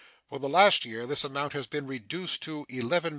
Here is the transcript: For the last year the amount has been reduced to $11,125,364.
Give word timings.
For 0.29 0.39
the 0.39 0.49
last 0.49 0.83
year 0.83 1.05
the 1.05 1.27
amount 1.27 1.53
has 1.53 1.67
been 1.67 1.85
reduced 1.85 2.41
to 2.41 2.65
$11,125,364. 2.71 3.09